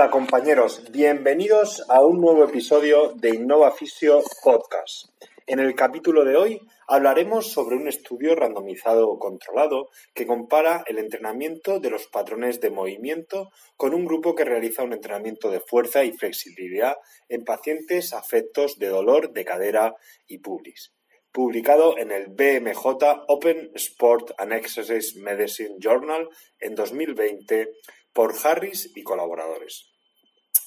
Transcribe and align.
Hola 0.00 0.10
compañeros, 0.10 0.90
bienvenidos 0.92 1.84
a 1.90 2.02
un 2.02 2.22
nuevo 2.22 2.42
episodio 2.42 3.12
de 3.16 3.34
Innova 3.34 3.70
Fisio 3.70 4.22
Podcast. 4.42 5.10
En 5.46 5.58
el 5.58 5.74
capítulo 5.74 6.24
de 6.24 6.38
hoy 6.38 6.60
hablaremos 6.88 7.52
sobre 7.52 7.76
un 7.76 7.86
estudio 7.86 8.34
randomizado 8.34 9.18
controlado 9.18 9.90
que 10.14 10.26
compara 10.26 10.84
el 10.86 10.96
entrenamiento 10.96 11.80
de 11.80 11.90
los 11.90 12.06
patrones 12.06 12.62
de 12.62 12.70
movimiento 12.70 13.50
con 13.76 13.92
un 13.92 14.06
grupo 14.06 14.34
que 14.34 14.46
realiza 14.46 14.84
un 14.84 14.94
entrenamiento 14.94 15.50
de 15.50 15.60
fuerza 15.60 16.02
y 16.02 16.12
flexibilidad 16.12 16.96
en 17.28 17.44
pacientes 17.44 18.14
afectos 18.14 18.78
de 18.78 18.88
dolor 18.88 19.34
de 19.34 19.44
cadera 19.44 19.96
y 20.26 20.38
pubis 20.38 20.94
publicado 21.32 21.96
en 21.96 22.10
el 22.10 22.26
BMJ 22.28 22.86
Open 23.28 23.70
Sport 23.74 24.32
and 24.38 24.52
Exercise 24.52 25.16
Medicine 25.20 25.76
Journal 25.78 26.28
en 26.58 26.74
2020 26.74 27.68
por 28.12 28.34
Harris 28.44 28.90
y 28.94 29.02
colaboradores. 29.02 29.90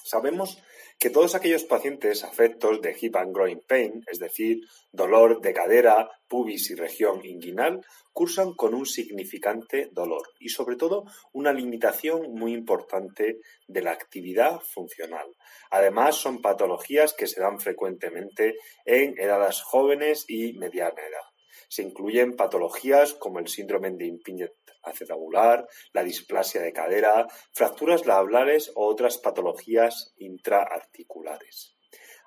Sabemos 0.03 0.57
que 0.99 1.09
todos 1.09 1.33
aquellos 1.33 1.63
pacientes 1.63 2.23
afectos 2.23 2.81
de 2.81 2.95
hip 2.99 3.15
and 3.15 3.33
groin 3.33 3.61
pain, 3.67 4.03
es 4.11 4.19
decir, 4.19 4.59
dolor 4.91 5.41
de 5.41 5.53
cadera, 5.53 6.09
pubis 6.27 6.71
y 6.71 6.75
región 6.75 7.25
inguinal, 7.25 7.85
cursan 8.11 8.53
con 8.53 8.73
un 8.73 8.85
significante 8.85 9.89
dolor 9.91 10.23
y 10.39 10.49
sobre 10.49 10.75
todo 10.75 11.05
una 11.31 11.51
limitación 11.51 12.33
muy 12.33 12.53
importante 12.53 13.39
de 13.67 13.81
la 13.81 13.91
actividad 13.91 14.59
funcional. 14.61 15.27
Además, 15.71 16.15
son 16.15 16.41
patologías 16.41 17.13
que 17.13 17.27
se 17.27 17.41
dan 17.41 17.59
frecuentemente 17.59 18.55
en 18.85 19.17
edades 19.17 19.61
jóvenes 19.61 20.25
y 20.27 20.53
mediana 20.53 21.01
edad. 21.01 21.32
Se 21.73 21.81
incluyen 21.81 22.35
patologías 22.35 23.15
como 23.15 23.39
el 23.39 23.47
síndrome 23.47 23.89
de 23.89 24.05
impingement 24.05 24.53
acetabular, 24.83 25.67
la 25.91 26.03
displasia 26.03 26.61
de 26.61 26.71
cadera, 26.71 27.25
fracturas 27.51 28.05
lablares 28.05 28.71
o 28.75 28.85
otras 28.85 29.17
patologías 29.17 30.13
intraarticulares. 30.17 31.75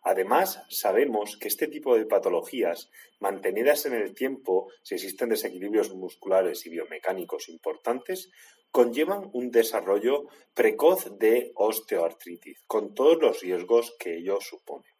Además, 0.03 0.65
sabemos 0.69 1.39
que 1.39 1.47
este 1.47 1.69
tipo 1.69 1.97
de 1.97 2.07
patologías, 2.07 2.91
mantenidas 3.21 3.87
en 3.87 3.95
el 3.95 4.17
tiempo, 4.17 4.69
si 4.83 4.97
existen 4.97 5.29
desequilibrios 5.29 5.95
musculares 5.95 6.67
y 6.67 6.71
biomecánicos 6.71 7.49
importantes, 7.49 8.31
conllevan 8.73 9.31
un 9.33 9.53
desarrollo 9.53 10.25
precoz 10.55 11.17
de 11.21 11.53
osteoartritis, 11.55 12.65
con 12.67 12.95
todos 12.95 13.23
los 13.23 13.43
riesgos 13.43 13.95
que 14.01 14.17
ello 14.17 14.41
supone. 14.41 14.96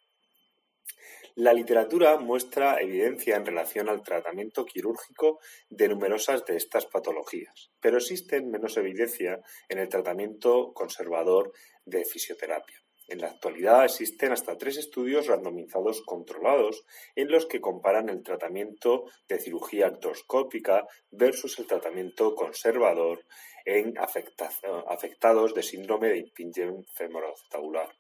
La 1.39 1.53
literatura 1.53 2.17
muestra 2.17 2.81
evidencia 2.81 3.37
en 3.37 3.45
relación 3.45 3.91
al 3.91 4.03
tratamiento 4.03 4.65
quirúrgico 4.65 5.39
de 5.69 5.91
numerosas 5.91 6.47
de 6.47 6.57
estas 6.57 6.87
patologías, 6.87 7.71
pero 7.79 7.99
existe 7.99 8.41
menos 8.41 8.79
evidencia 8.79 9.43
en 9.69 9.79
el 9.79 9.91
tratamiento 9.91 10.73
conservador 10.73 11.53
de 11.85 12.07
fisioterapia. 12.07 12.79
En 13.09 13.21
la 13.21 13.27
actualidad 13.29 13.85
existen 13.85 14.33
hasta 14.33 14.57
tres 14.57 14.79
estudios 14.79 15.27
randomizados 15.27 16.01
controlados 16.07 16.87
en 17.15 17.31
los 17.31 17.45
que 17.45 17.61
comparan 17.61 18.09
el 18.09 18.23
tratamiento 18.23 19.05
de 19.29 19.39
cirugía 19.39 19.89
artroscópica 19.89 20.87
versus 21.11 21.59
el 21.59 21.67
tratamiento 21.67 22.35
conservador 22.35 23.27
en 23.67 23.93
afectados 23.99 25.53
de 25.53 25.63
síndrome 25.63 26.09
de 26.09 26.19
impingement 26.19 26.89
femoroacetabular. 26.95 27.95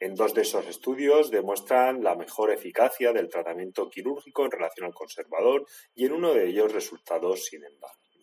En 0.00 0.14
dos 0.14 0.34
de 0.34 0.42
esos 0.42 0.66
estudios 0.66 1.30
demuestran 1.30 2.02
la 2.02 2.16
mejor 2.16 2.50
eficacia 2.50 3.12
del 3.12 3.28
tratamiento 3.28 3.88
quirúrgico 3.88 4.44
en 4.44 4.50
relación 4.50 4.86
al 4.86 4.94
conservador 4.94 5.66
y 5.94 6.06
en 6.06 6.12
uno 6.12 6.34
de 6.34 6.48
ellos 6.48 6.72
resultados 6.72 7.50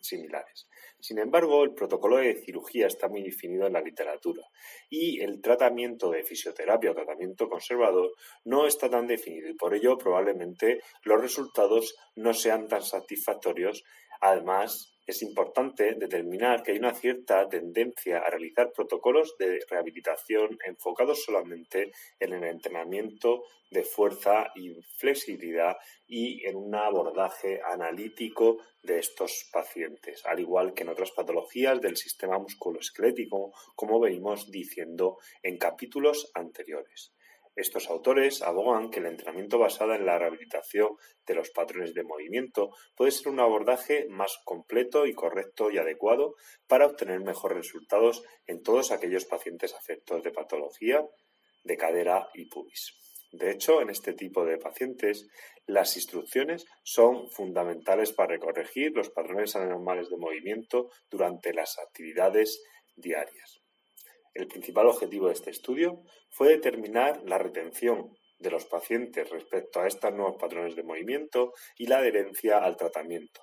similares. 0.02 0.68
Sin 1.00 1.18
embargo, 1.18 1.64
el 1.64 1.74
protocolo 1.74 2.18
de 2.18 2.40
cirugía 2.44 2.86
está 2.86 3.08
muy 3.08 3.22
definido 3.22 3.66
en 3.66 3.72
la 3.72 3.80
literatura 3.80 4.42
y 4.88 5.20
el 5.20 5.40
tratamiento 5.40 6.10
de 6.10 6.22
fisioterapia 6.22 6.92
o 6.92 6.94
tratamiento 6.94 7.48
conservador 7.48 8.12
no 8.44 8.66
está 8.66 8.88
tan 8.88 9.06
definido 9.06 9.48
y 9.48 9.54
por 9.54 9.74
ello 9.74 9.98
probablemente 9.98 10.80
los 11.02 11.20
resultados 11.20 11.96
no 12.14 12.34
sean 12.34 12.68
tan 12.68 12.82
satisfactorios. 12.82 13.82
Además, 14.20 14.91
es 15.06 15.22
importante 15.22 15.94
determinar 15.94 16.62
que 16.62 16.72
hay 16.72 16.78
una 16.78 16.94
cierta 16.94 17.48
tendencia 17.48 18.18
a 18.18 18.30
realizar 18.30 18.72
protocolos 18.72 19.36
de 19.38 19.60
rehabilitación 19.68 20.58
enfocados 20.64 21.24
solamente 21.24 21.92
en 22.20 22.32
el 22.32 22.44
entrenamiento 22.44 23.44
de 23.70 23.82
fuerza 23.84 24.52
y 24.54 24.74
flexibilidad 24.98 25.76
y 26.06 26.46
en 26.46 26.56
un 26.56 26.74
abordaje 26.74 27.60
analítico 27.64 28.58
de 28.82 28.98
estos 28.98 29.48
pacientes, 29.52 30.24
al 30.26 30.40
igual 30.40 30.74
que 30.74 30.82
en 30.82 30.90
otras 30.90 31.10
patologías 31.12 31.80
del 31.80 31.96
sistema 31.96 32.38
musculoesquelético, 32.38 33.52
como 33.74 33.98
venimos 33.98 34.50
diciendo 34.50 35.18
en 35.42 35.56
capítulos 35.56 36.30
anteriores. 36.34 37.12
Estos 37.54 37.90
autores 37.90 38.40
abogan 38.40 38.90
que 38.90 39.00
el 39.00 39.06
entrenamiento 39.06 39.58
basado 39.58 39.94
en 39.94 40.06
la 40.06 40.18
rehabilitación 40.18 40.96
de 41.26 41.34
los 41.34 41.50
patrones 41.50 41.92
de 41.92 42.02
movimiento 42.02 42.70
puede 42.96 43.10
ser 43.10 43.28
un 43.28 43.40
abordaje 43.40 44.06
más 44.08 44.38
completo 44.44 45.06
y 45.06 45.12
correcto 45.12 45.70
y 45.70 45.76
adecuado 45.76 46.34
para 46.66 46.86
obtener 46.86 47.20
mejores 47.20 47.58
resultados 47.58 48.22
en 48.46 48.62
todos 48.62 48.90
aquellos 48.90 49.26
pacientes 49.26 49.74
afectos 49.74 50.22
de 50.22 50.30
patología 50.30 51.06
de 51.64 51.76
cadera 51.76 52.28
y 52.34 52.46
pubis. 52.46 52.94
De 53.32 53.50
hecho, 53.50 53.80
en 53.80 53.88
este 53.88 54.12
tipo 54.12 54.44
de 54.44 54.58
pacientes, 54.58 55.26
las 55.66 55.96
instrucciones 55.96 56.66
son 56.82 57.30
fundamentales 57.30 58.12
para 58.12 58.38
corregir 58.38 58.92
los 58.94 59.10
patrones 59.10 59.56
anormales 59.56 60.10
de 60.10 60.18
movimiento 60.18 60.90
durante 61.10 61.54
las 61.54 61.78
actividades 61.78 62.62
diarias. 62.94 63.61
El 64.34 64.46
principal 64.46 64.86
objetivo 64.86 65.26
de 65.26 65.34
este 65.34 65.50
estudio 65.50 66.02
fue 66.30 66.48
determinar 66.48 67.22
la 67.24 67.38
retención 67.38 68.16
de 68.38 68.50
los 68.50 68.64
pacientes 68.64 69.28
respecto 69.30 69.80
a 69.80 69.86
estos 69.86 70.12
nuevos 70.14 70.36
patrones 70.40 70.74
de 70.74 70.82
movimiento 70.82 71.52
y 71.76 71.86
la 71.86 71.98
adherencia 71.98 72.58
al 72.58 72.76
tratamiento, 72.76 73.42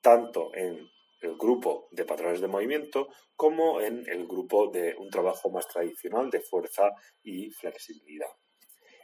tanto 0.00 0.54
en 0.54 0.88
el 1.20 1.36
grupo 1.36 1.88
de 1.92 2.04
patrones 2.04 2.40
de 2.40 2.48
movimiento 2.48 3.08
como 3.36 3.80
en 3.80 4.06
el 4.08 4.26
grupo 4.26 4.68
de 4.70 4.94
un 4.98 5.08
trabajo 5.08 5.50
más 5.50 5.66
tradicional 5.66 6.30
de 6.30 6.40
fuerza 6.40 6.90
y 7.22 7.50
flexibilidad. 7.50 8.28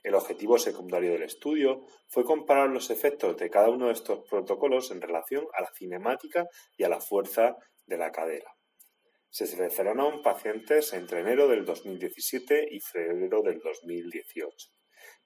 El 0.03 0.15
objetivo 0.15 0.59
secundario 0.59 1.13
del 1.13 1.23
estudio 1.23 1.87
fue 2.09 2.25
comparar 2.25 2.71
los 2.71 2.91
efectos 2.91 3.37
de 3.37 3.51
cada 3.51 3.69
uno 3.69 3.87
de 3.87 3.93
estos 3.93 4.21
protocolos 4.29 4.91
en 4.91 5.01
relación 5.01 5.47
a 5.53 5.63
la 5.63 5.73
cinemática 5.75 6.47
y 6.77 6.85
a 6.85 6.89
la 6.89 7.01
fuerza 7.01 7.57
de 7.87 7.99
la 7.99 8.11
cadera. 8.11 8.55
Se 9.31 9.47
seleccionaron 9.47 10.23
pacientes 10.23 10.93
entre 10.93 11.21
enero 11.21 11.47
del 11.47 11.65
2017 11.65 12.67
y 12.69 12.81
febrero 12.81 13.43
del 13.43 13.61
2018. 13.61 14.69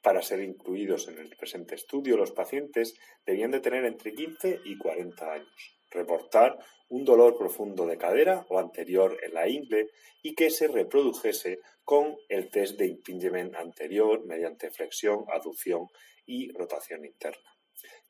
Para 0.02 0.20
ser 0.20 0.40
incluidos 0.40 1.08
en 1.08 1.18
el 1.18 1.30
presente 1.30 1.74
estudio, 1.74 2.18
los 2.18 2.32
pacientes 2.32 2.94
debían 3.24 3.50
de 3.50 3.60
tener 3.60 3.86
entre 3.86 4.12
15 4.12 4.60
y 4.66 4.76
40 4.76 5.32
años, 5.32 5.80
reportar 5.90 6.58
un 6.90 7.06
dolor 7.06 7.38
profundo 7.38 7.86
de 7.86 7.96
cadera 7.96 8.44
o 8.50 8.58
anterior 8.58 9.18
en 9.22 9.32
la 9.32 9.48
ingle 9.48 9.88
y 10.22 10.34
que 10.34 10.50
se 10.50 10.68
reprodujese 10.68 11.60
con 11.82 12.14
el 12.28 12.50
test 12.50 12.78
de 12.78 12.86
impingement 12.88 13.54
anterior 13.54 14.22
mediante 14.26 14.70
flexión, 14.70 15.24
aducción 15.32 15.86
y 16.26 16.52
rotación 16.52 17.06
interna 17.06 17.53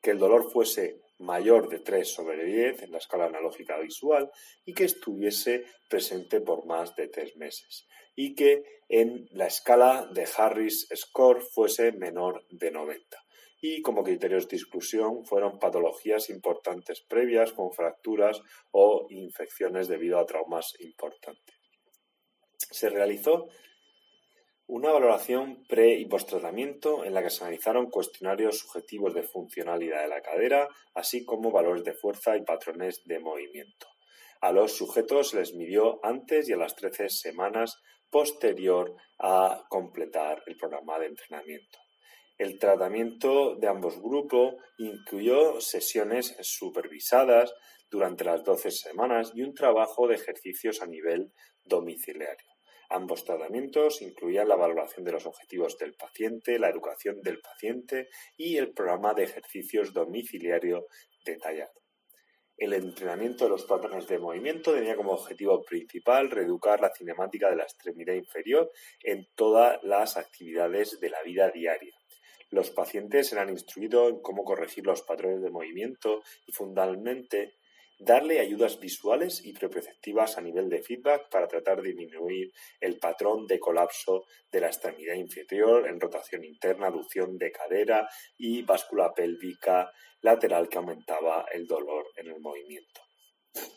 que 0.05 0.11
el 0.11 0.19
dolor 0.19 0.51
fuese 0.51 1.01
mayor 1.17 1.67
de 1.67 1.79
3 1.79 2.07
sobre 2.07 2.45
10 2.45 2.83
en 2.83 2.91
la 2.91 2.99
escala 2.99 3.25
analógica 3.25 3.79
visual 3.79 4.29
y 4.63 4.75
que 4.75 4.83
estuviese 4.83 5.65
presente 5.89 6.41
por 6.41 6.67
más 6.67 6.95
de 6.95 7.07
3 7.07 7.37
meses 7.37 7.87
y 8.15 8.35
que 8.35 8.63
en 8.87 9.27
la 9.31 9.47
escala 9.47 10.07
de 10.13 10.27
Harris 10.37 10.87
Score 10.95 11.41
fuese 11.41 11.91
menor 11.91 12.45
de 12.51 12.69
90. 12.69 13.17
y 13.61 13.81
como 13.81 14.03
criterios 14.03 14.47
de 14.47 14.57
exclusión 14.57 15.25
fueron 15.25 15.57
patologías 15.57 16.29
importantes 16.29 17.01
previas 17.01 17.51
como 17.51 17.71
fracturas 17.71 18.39
o 18.71 19.07
infecciones 19.09 19.87
debido 19.87 20.19
a 20.19 20.25
traumas 20.27 20.73
importantes. 20.81 21.55
Se 22.69 22.89
realizó 22.89 23.47
una 24.67 24.91
valoración 24.91 25.63
pre 25.67 25.93
y 25.95 26.05
post-tratamiento 26.05 27.05
en 27.05 27.13
la 27.13 27.21
que 27.21 27.29
se 27.29 27.43
analizaron 27.43 27.89
cuestionarios 27.89 28.57
subjetivos 28.57 29.13
de 29.13 29.23
funcionalidad 29.23 30.01
de 30.01 30.07
la 30.07 30.21
cadera, 30.21 30.67
así 30.95 31.23
como 31.23 31.51
valores 31.51 31.83
de 31.83 31.93
fuerza 31.93 32.35
y 32.35 32.43
patrones 32.43 33.03
de 33.05 33.19
movimiento. 33.19 33.87
A 34.41 34.51
los 34.51 34.75
sujetos 34.75 35.29
se 35.29 35.37
les 35.37 35.53
midió 35.53 35.99
antes 36.03 36.49
y 36.49 36.53
a 36.53 36.57
las 36.57 36.75
13 36.75 37.09
semanas 37.09 37.79
posterior 38.09 38.95
a 39.19 39.63
completar 39.69 40.41
el 40.47 40.55
programa 40.57 40.97
de 40.99 41.07
entrenamiento. 41.07 41.79
El 42.37 42.59
tratamiento 42.59 43.55
de 43.55 43.67
ambos 43.67 44.01
grupos 44.01 44.55
incluyó 44.77 45.61
sesiones 45.61 46.35
supervisadas 46.41 47.53
durante 47.89 48.23
las 48.23 48.43
12 48.43 48.71
semanas 48.71 49.31
y 49.35 49.43
un 49.43 49.53
trabajo 49.53 50.07
de 50.07 50.15
ejercicios 50.15 50.81
a 50.81 50.87
nivel 50.87 51.31
domiciliario. 51.63 52.54
Ambos 52.89 53.25
tratamientos 53.25 54.01
incluían 54.01 54.47
la 54.47 54.55
valoración 54.55 55.03
de 55.05 55.11
los 55.11 55.25
objetivos 55.25 55.77
del 55.77 55.95
paciente, 55.95 56.59
la 56.59 56.69
educación 56.69 57.21
del 57.21 57.39
paciente 57.39 58.09
y 58.37 58.57
el 58.57 58.73
programa 58.73 59.13
de 59.13 59.23
ejercicios 59.23 59.93
domiciliario 59.93 60.87
detallado. 61.25 61.73
El 62.57 62.73
entrenamiento 62.73 63.43
de 63.43 63.49
los 63.49 63.65
patrones 63.65 64.07
de 64.07 64.17
movimiento 64.17 64.73
tenía 64.73 64.95
como 64.95 65.11
objetivo 65.11 65.61
principal 65.63 66.31
reeducar 66.31 66.79
la 66.79 66.89
cinemática 66.89 67.49
de 67.49 67.57
la 67.57 67.63
extremidad 67.63 68.13
inferior 68.13 68.71
en 69.03 69.27
todas 69.35 69.83
las 69.83 70.15
actividades 70.15 70.99
de 71.01 71.09
la 71.09 71.21
vida 71.23 71.51
diaria. 71.51 71.93
Los 72.51 72.69
pacientes 72.71 73.33
eran 73.33 73.49
instruidos 73.49 74.09
en 74.09 74.21
cómo 74.21 74.45
corregir 74.45 74.85
los 74.85 75.01
patrones 75.01 75.41
de 75.41 75.49
movimiento 75.49 76.21
y 76.45 76.53
fundamentalmente 76.53 77.55
darle 77.99 78.39
ayudas 78.39 78.79
visuales 78.79 79.45
y 79.45 79.53
propioceptivas 79.53 80.37
a 80.37 80.41
nivel 80.41 80.69
de 80.69 80.81
feedback 80.81 81.29
para 81.29 81.47
tratar 81.47 81.81
de 81.81 81.93
disminuir 81.93 82.51
el 82.79 82.97
patrón 82.97 83.47
de 83.47 83.59
colapso 83.59 84.25
de 84.51 84.61
la 84.61 84.67
extremidad 84.67 85.15
inferior 85.15 85.87
en 85.87 85.99
rotación 85.99 86.43
interna, 86.43 86.87
aducción 86.87 87.37
de 87.37 87.51
cadera 87.51 88.07
y 88.37 88.63
báscula 88.63 89.13
pélvica 89.13 89.91
lateral 90.21 90.67
que 90.67 90.77
aumentaba 90.77 91.45
el 91.53 91.67
dolor 91.67 92.05
en 92.17 92.27
el 92.27 92.39
movimiento. 92.39 93.04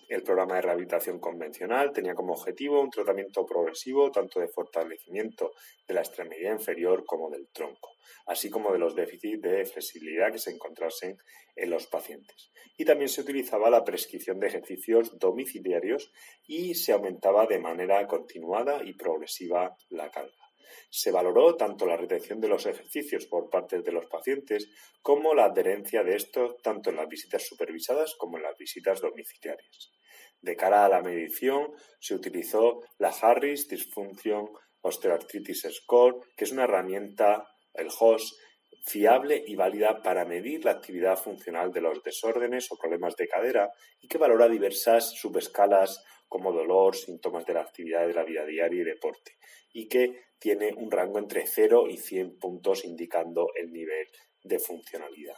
El 0.09 0.23
programa 0.23 0.57
de 0.57 0.63
rehabilitación 0.63 1.21
convencional 1.21 1.93
tenía 1.93 2.15
como 2.15 2.33
objetivo 2.33 2.81
un 2.81 2.91
tratamiento 2.91 3.45
progresivo 3.45 4.11
tanto 4.11 4.41
de 4.41 4.49
fortalecimiento 4.49 5.53
de 5.87 5.95
la 5.95 6.01
extremidad 6.01 6.53
inferior 6.53 7.05
como 7.05 7.31
del 7.31 7.49
tronco, 7.53 7.91
así 8.27 8.49
como 8.49 8.73
de 8.73 8.79
los 8.79 8.95
déficits 8.95 9.43
de 9.43 9.67
flexibilidad 9.67 10.33
que 10.33 10.39
se 10.39 10.51
encontrasen 10.51 11.19
en 11.55 11.71
los 11.71 11.87
pacientes. 11.87 12.51
Y 12.77 12.85
también 12.85 13.09
se 13.09 13.21
utilizaba 13.21 13.69
la 13.69 13.85
prescripción 13.85 14.41
de 14.41 14.47
ejercicios 14.47 15.19
domiciliarios 15.19 16.11
y 16.47 16.75
se 16.75 16.93
aumentaba 16.93 17.47
de 17.47 17.59
manera 17.59 18.07
continuada 18.07 18.83
y 18.83 18.95
progresiva 18.95 19.77
la 19.91 20.11
carga. 20.11 20.48
Se 20.91 21.11
valoró 21.11 21.56
tanto 21.56 21.87
la 21.87 21.97
retención 21.97 22.41
de 22.41 22.49
los 22.49 22.67
ejercicios 22.67 23.26
por 23.26 23.50
parte 23.50 23.81
de 23.81 23.93
los 23.93 24.06
pacientes 24.06 24.69
como 25.03 25.35
la 25.35 25.47
adherencia 25.47 26.03
de 26.03 26.17
estos 26.17 26.61
tanto 26.62 26.91
en 26.91 26.97
las 26.97 27.09
visitas 27.09 27.47
supervisadas 27.47 28.15
como 28.17 28.37
en 28.37 28.44
las 28.44 28.56
visitas 28.56 29.00
domiciliarias. 29.00 29.93
De 30.41 30.56
cara 30.56 30.85
a 30.85 30.88
la 30.88 31.03
medición, 31.03 31.73
se 31.99 32.15
utilizó 32.15 32.81
la 32.99 33.09
Harris 33.09 33.69
Dysfunction 33.69 34.49
Osteoarthritis 34.81 35.67
Score, 35.70 36.20
que 36.37 36.44
es 36.44 36.53
una 36.53 36.65
herramienta, 36.65 37.44
el 37.75 37.88
HOS, 37.88 38.38
fiable 38.87 39.43
y 39.47 39.56
válida 39.56 40.00
para 40.03 40.25
medir 40.25 40.64
la 40.64 40.73
actividad 40.73 41.19
funcional 41.19 41.73
de 41.73 41.81
los 41.81 42.03
desórdenes 42.03 42.71
o 42.71 42.76
problemas 42.76 43.17
de 43.17 43.29
cadera 43.29 43.71
y 44.00 44.09
que 44.09 44.19
valora 44.19 44.49
diversas 44.49 45.11
subescalas 45.11 46.03
como 46.29 46.53
dolor, 46.53 46.95
síntomas 46.95 47.47
de 47.47 47.55
la 47.55 47.63
actividad 47.63 48.07
de 48.07 48.15
la 48.15 48.25
vida 48.25 48.45
diaria 48.45 48.83
y 48.83 48.85
deporte, 48.85 49.37
y 49.73 49.89
que 49.89 50.21
tiene 50.39 50.73
un 50.75 50.91
rango 50.91 51.19
entre 51.19 51.47
0 51.47 51.87
y 51.89 51.97
100 51.97 52.39
puntos 52.39 52.85
indicando 52.85 53.49
el 53.55 53.73
nivel 53.73 54.07
de 54.45 54.59
funcionalidad. 54.59 55.37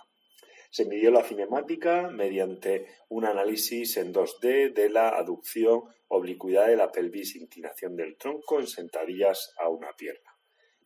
Se 0.71 0.85
midió 0.85 1.11
la 1.11 1.25
cinemática 1.25 2.11
mediante 2.11 2.87
un 3.09 3.25
análisis 3.25 3.97
en 3.97 4.15
2D 4.15 4.73
de 4.73 4.89
la 4.89 5.09
aducción, 5.09 5.83
oblicuidad 6.09 6.69
de 6.69 6.77
la 6.77 6.93
pelvis, 6.93 7.35
inclinación 7.35 7.97
del 7.97 8.17
tronco 8.17 8.61
en 8.61 8.69
sentadillas 8.69 9.53
a 9.59 9.69
una 9.69 9.93
pierna. 9.95 10.30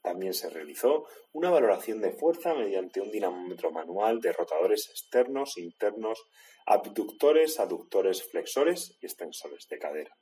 También 0.04 0.34
se 0.34 0.50
realizó 0.50 1.06
una 1.32 1.48
valoración 1.48 2.02
de 2.02 2.12
fuerza 2.12 2.52
mediante 2.52 3.00
un 3.00 3.10
dinamómetro 3.10 3.72
manual 3.72 4.20
de 4.20 4.34
rotadores 4.34 4.90
externos, 4.90 5.56
internos, 5.56 6.22
abductores, 6.66 7.58
aductores, 7.58 8.22
flexores 8.22 8.98
y 9.00 9.06
extensores 9.06 9.66
de 9.66 9.78
cadera. 9.78 10.14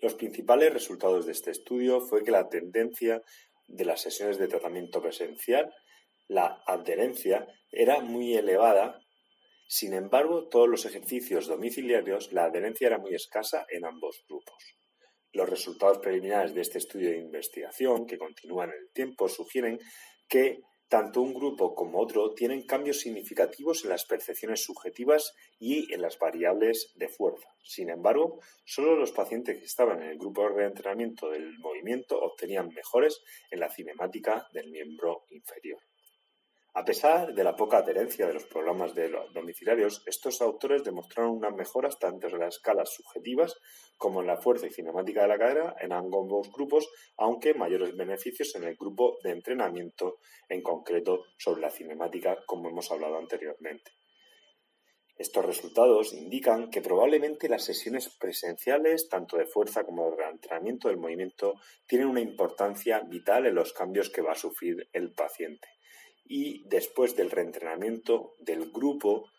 Los 0.00 0.14
principales 0.14 0.72
resultados 0.72 1.26
de 1.26 1.32
este 1.32 1.50
estudio 1.50 2.00
fue 2.00 2.22
que 2.22 2.30
la 2.30 2.48
tendencia 2.48 3.20
de 3.66 3.84
las 3.84 4.00
sesiones 4.00 4.38
de 4.38 4.46
tratamiento 4.46 5.02
presencial, 5.02 5.74
la 6.28 6.62
adherencia, 6.68 7.48
era 7.72 7.98
muy 7.98 8.36
elevada. 8.36 9.00
Sin 9.66 9.92
embargo, 9.92 10.48
todos 10.48 10.68
los 10.68 10.86
ejercicios 10.86 11.48
domiciliarios, 11.48 12.32
la 12.32 12.44
adherencia 12.44 12.86
era 12.86 12.98
muy 12.98 13.12
escasa 13.12 13.66
en 13.70 13.86
ambos 13.86 14.24
grupos. 14.28 14.76
Los 15.36 15.50
resultados 15.50 15.98
preliminares 15.98 16.54
de 16.54 16.62
este 16.62 16.78
estudio 16.78 17.10
de 17.10 17.18
investigación, 17.18 18.06
que 18.06 18.16
continúan 18.16 18.70
en 18.70 18.76
el 18.76 18.90
tiempo, 18.94 19.28
sugieren 19.28 19.78
que 20.26 20.62
tanto 20.88 21.20
un 21.20 21.34
grupo 21.34 21.74
como 21.74 22.00
otro 22.00 22.32
tienen 22.32 22.62
cambios 22.62 23.00
significativos 23.00 23.84
en 23.84 23.90
las 23.90 24.06
percepciones 24.06 24.64
subjetivas 24.64 25.34
y 25.58 25.92
en 25.92 26.00
las 26.00 26.18
variables 26.18 26.90
de 26.94 27.08
fuerza. 27.08 27.48
Sin 27.62 27.90
embargo, 27.90 28.40
solo 28.64 28.96
los 28.96 29.12
pacientes 29.12 29.58
que 29.58 29.66
estaban 29.66 30.02
en 30.02 30.08
el 30.08 30.18
grupo 30.18 30.40
de 30.44 30.54
reentrenamiento 30.54 31.28
del 31.28 31.58
movimiento 31.58 32.18
obtenían 32.18 32.68
mejores 32.68 33.20
en 33.50 33.60
la 33.60 33.68
cinemática 33.68 34.46
del 34.54 34.70
miembro 34.70 35.26
inferior. 35.28 35.80
A 36.78 36.84
pesar 36.84 37.32
de 37.32 37.42
la 37.42 37.56
poca 37.56 37.78
adherencia 37.78 38.26
de 38.26 38.34
los 38.34 38.44
programas 38.44 38.94
de 38.94 39.08
los 39.08 39.32
domiciliarios, 39.32 40.02
estos 40.04 40.42
autores 40.42 40.84
demostraron 40.84 41.38
unas 41.38 41.54
mejoras 41.54 41.98
tanto 41.98 42.26
en 42.26 42.38
las 42.38 42.56
escalas 42.56 42.92
subjetivas 42.92 43.56
como 43.96 44.20
en 44.20 44.26
la 44.26 44.36
fuerza 44.36 44.66
y 44.66 44.70
cinemática 44.70 45.22
de 45.22 45.28
la 45.28 45.38
cadera 45.38 45.76
en 45.80 45.94
ambos 45.94 46.52
grupos, 46.52 46.86
aunque 47.16 47.54
mayores 47.54 47.96
beneficios 47.96 48.54
en 48.56 48.64
el 48.64 48.76
grupo 48.76 49.16
de 49.24 49.30
entrenamiento, 49.30 50.18
en 50.50 50.60
concreto 50.60 51.24
sobre 51.38 51.62
la 51.62 51.70
cinemática, 51.70 52.36
como 52.44 52.68
hemos 52.68 52.90
hablado 52.90 53.16
anteriormente. 53.16 53.92
Estos 55.16 55.46
resultados 55.46 56.12
indican 56.12 56.68
que 56.68 56.82
probablemente 56.82 57.48
las 57.48 57.64
sesiones 57.64 58.14
presenciales, 58.18 59.08
tanto 59.08 59.38
de 59.38 59.46
fuerza 59.46 59.84
como 59.84 60.14
de 60.14 60.24
entrenamiento 60.24 60.88
del 60.88 60.98
movimiento, 60.98 61.54
tienen 61.86 62.08
una 62.08 62.20
importancia 62.20 63.00
vital 63.00 63.46
en 63.46 63.54
los 63.54 63.72
cambios 63.72 64.10
que 64.10 64.20
va 64.20 64.32
a 64.32 64.34
sufrir 64.34 64.90
el 64.92 65.14
paciente 65.14 65.75
y 66.28 66.66
después 66.68 67.16
del 67.16 67.30
reentrenamiento 67.30 68.34
del 68.38 68.70
grupo 68.70 69.30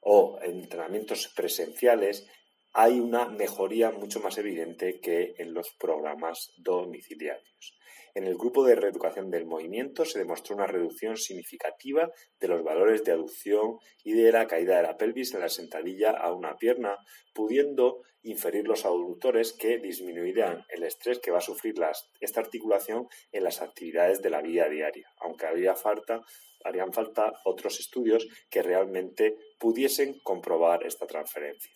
o 0.00 0.38
entrenamientos 0.42 1.32
presenciales 1.34 2.26
hay 2.72 2.98
una 2.98 3.26
mejoría 3.26 3.90
mucho 3.90 4.20
más 4.20 4.36
evidente 4.38 5.00
que 5.00 5.34
en 5.38 5.54
los 5.54 5.70
programas 5.78 6.52
domiciliarios. 6.56 7.78
En 8.16 8.28
el 8.28 8.36
grupo 8.36 8.64
de 8.64 8.76
reeducación 8.76 9.28
del 9.28 9.44
movimiento 9.44 10.04
se 10.04 10.20
demostró 10.20 10.54
una 10.54 10.68
reducción 10.68 11.16
significativa 11.16 12.12
de 12.38 12.46
los 12.46 12.62
valores 12.62 13.02
de 13.02 13.10
aducción 13.10 13.78
y 14.04 14.12
de 14.12 14.30
la 14.30 14.46
caída 14.46 14.76
de 14.76 14.84
la 14.84 14.96
pelvis 14.96 15.34
en 15.34 15.40
la 15.40 15.48
sentadilla 15.48 16.12
a 16.12 16.32
una 16.32 16.56
pierna, 16.56 16.96
pudiendo 17.34 18.02
inferir 18.22 18.68
los 18.68 18.84
aductores 18.84 19.52
que 19.52 19.78
disminuirán 19.78 20.64
el 20.68 20.84
estrés 20.84 21.18
que 21.18 21.32
va 21.32 21.38
a 21.38 21.40
sufrir 21.40 21.74
esta 22.20 22.40
articulación 22.40 23.08
en 23.32 23.42
las 23.42 23.60
actividades 23.60 24.22
de 24.22 24.30
la 24.30 24.42
vida 24.42 24.68
diaria, 24.68 25.08
aunque 25.18 25.46
falta, 25.74 26.20
harían 26.64 26.92
falta 26.92 27.32
otros 27.44 27.80
estudios 27.80 28.28
que 28.48 28.62
realmente 28.62 29.36
pudiesen 29.58 30.20
comprobar 30.22 30.86
esta 30.86 31.06
transferencia. 31.06 31.72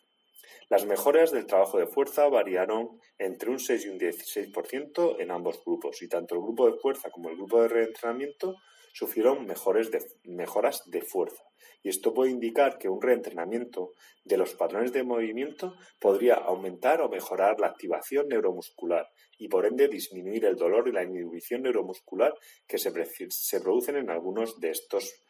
Las 0.69 0.87
mejoras 0.87 1.33
del 1.33 1.47
trabajo 1.47 1.79
de 1.79 1.87
fuerza 1.87 2.29
variaron 2.29 3.01
entre 3.19 3.51
un 3.51 3.59
6 3.59 3.87
y 3.87 3.89
un 3.89 3.99
16% 3.99 5.17
en 5.21 5.31
ambos 5.31 5.63
grupos, 5.65 6.03
y 6.03 6.09
tanto 6.09 6.35
el 6.35 6.43
grupo 6.43 6.71
de 6.71 6.79
fuerza 6.79 7.11
como 7.11 7.31
el 7.31 7.37
grupo 7.37 7.63
de 7.63 7.69
reentrenamiento 7.69 8.57
sufrieron 8.93 9.47
mejores 9.47 9.91
mejoras 10.25 10.83
de 10.87 11.03
fuerza. 11.03 11.45
Y 11.83 11.89
esto 11.89 12.13
puede 12.13 12.33
indicar 12.33 12.79
que 12.79 12.89
un 12.89 13.01
reentrenamiento 13.01 13.93
de 14.25 14.37
los 14.37 14.55
patrones 14.55 14.93
de 14.93 15.05
movimiento 15.05 15.77
podría 16.01 16.35
aumentar 16.35 17.01
o 17.01 17.09
mejorar 17.09 17.61
la 17.61 17.69
activación 17.69 18.29
neuromuscular 18.29 19.09
y 19.39 19.49
por 19.49 19.67
ende 19.67 19.89
disminuir 19.89 20.45
el 20.45 20.57
dolor 20.57 20.89
y 20.89 20.93
la 20.93 21.05
inhibición 21.05 21.63
neuromuscular 21.63 22.35
que 22.67 22.79
se, 22.79 22.91
se 23.31 23.61
producen 23.61 23.97
en 23.97 24.11
algunos 24.11 24.59
de 24.59 24.71
estos 24.71 25.23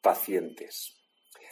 pacientes 0.00 0.99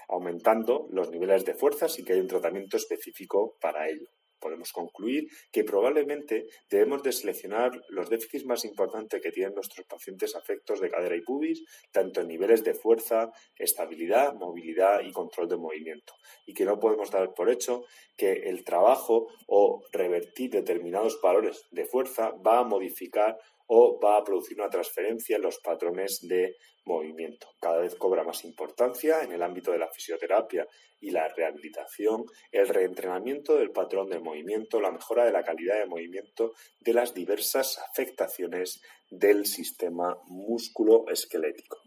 aumentando 0.09 0.89
los 0.91 1.11
niveles 1.11 1.45
de 1.45 1.55
fuerza 1.55 1.87
y 1.97 2.05
que 2.05 2.15
hay 2.15 2.21
un 2.21 2.29
tratamiento 2.29 2.77
específico 2.77 3.57
para 3.61 3.89
ello. 3.89 4.09
podemos 4.41 4.73
concluir 4.73 5.27
que 5.51 5.65
probablemente 5.65 6.47
debemos 6.71 7.03
de 7.03 7.11
seleccionar 7.11 7.73
los 7.89 8.09
déficits 8.09 8.47
más 8.47 8.65
importantes 8.65 9.21
que 9.21 9.33
tienen 9.33 9.55
nuestros 9.55 9.85
pacientes 9.87 10.37
afectos 10.37 10.81
de 10.81 10.91
cadera 10.91 11.17
y 11.17 11.23
pubis, 11.23 11.65
tanto 11.91 12.21
en 12.21 12.29
niveles 12.29 12.63
de 12.63 12.75
fuerza, 12.75 13.33
estabilidad, 13.57 14.35
movilidad 14.35 15.01
y 15.01 15.11
control 15.11 15.49
de 15.49 15.57
movimiento. 15.57 16.15
Y 16.47 16.55
que 16.55 16.65
no 16.65 16.79
podemos 16.79 17.11
dar 17.11 17.35
por 17.35 17.51
hecho 17.51 17.83
que 18.17 18.33
el 18.33 18.63
trabajo 18.63 19.27
o 19.49 19.83
revertir 19.91 20.51
determinados 20.51 21.21
valores 21.21 21.67
de 21.73 21.85
fuerza 21.85 22.31
va 22.47 22.61
a 22.61 22.65
modificar 22.65 23.37
o 23.69 24.01
va 24.01 24.17
a 24.17 24.25
producir 24.25 24.59
una 24.59 24.71
transferencia 24.71 25.37
en 25.37 25.43
los 25.43 25.59
patrones 25.59 26.27
de 26.27 26.57
movimiento. 26.85 27.49
Cada 27.61 27.79
vez 27.79 27.95
cobra 27.95 28.25
más 28.25 28.45
importancia 28.45 29.23
en 29.23 29.33
el 29.33 29.43
ámbito 29.43 29.73
de 29.73 29.79
la 29.79 29.89
fisioterapia 29.89 30.67
y 31.01 31.11
la 31.11 31.29
rehabilitación 31.29 32.25
el 32.51 32.69
reentrenamiento 32.69 33.57
del 33.57 33.71
patrón 33.71 34.09
de 34.09 34.19
movimiento, 34.19 34.81
la 34.81 34.91
mejora 34.91 35.25
de 35.25 35.33
la 35.33 35.45
calidad 35.45 35.79
de 35.79 35.87
movimiento 35.87 36.53
de 36.81 36.95
las 36.95 37.15
diversas 37.15 37.79
afectaciones 37.79 38.81
del 39.11 39.47
sistema 39.47 40.17
músculo-esquelético. 40.27 41.79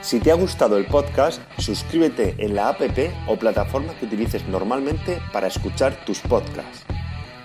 Si 0.00 0.20
te 0.20 0.30
ha 0.30 0.34
gustado 0.34 0.78
el 0.78 0.86
podcast, 0.86 1.42
suscríbete 1.58 2.36
en 2.38 2.54
la 2.54 2.68
app 2.68 2.80
o 3.28 3.36
plataforma 3.36 3.98
que 3.98 4.06
utilices 4.06 4.46
normalmente 4.46 5.18
para 5.32 5.48
escuchar 5.48 6.04
tus 6.04 6.20
podcasts. 6.20 6.95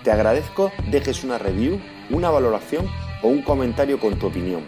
Te 0.02 0.10
agradezco 0.10 0.72
dejes 0.90 1.22
una 1.22 1.38
review, 1.38 1.80
una 2.10 2.30
valoración 2.30 2.86
o 3.22 3.28
un 3.28 3.42
comentario 3.42 4.00
con 4.00 4.18
tu 4.18 4.26
opinión. 4.26 4.62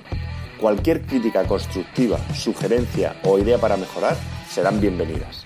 Cualquier 0.60 1.02
crítica 1.02 1.44
constructiva, 1.44 2.18
sugerencia 2.32 3.16
o 3.24 3.38
idea 3.38 3.58
para 3.58 3.76
mejorar 3.76 4.16
serán 4.48 4.80
bienvenidas. 4.80 5.44